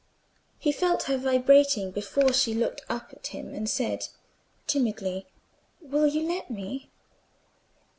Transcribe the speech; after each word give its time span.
He 0.57 0.71
felt 0.71 1.03
her 1.03 1.15
vibrating 1.19 1.91
before 1.91 2.33
she 2.33 2.55
looked 2.55 2.81
up 2.89 3.13
at 3.13 3.27
him 3.27 3.53
and 3.53 3.69
said, 3.69 4.07
timidly, 4.65 5.27
"Will 5.79 6.07
you 6.07 6.27
let 6.27 6.49
me?" 6.49 6.89